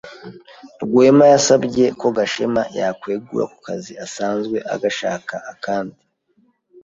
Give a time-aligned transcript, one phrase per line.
[0.83, 5.99] Rwema yasabye ko Gashema yakwegura ku kazi asanzwe agashaka akandi.